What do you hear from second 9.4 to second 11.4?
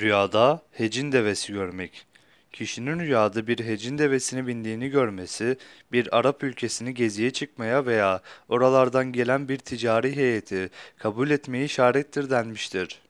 bir ticari heyeti kabul